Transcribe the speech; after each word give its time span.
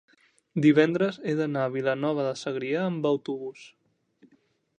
divendres 0.65 1.19
he 1.31 1.35
d'anar 1.41 1.65
a 1.67 1.73
Vilanova 1.75 2.25
de 2.29 2.33
Segrià 2.45 2.83
amb 2.87 3.09
autobús. 3.15 3.71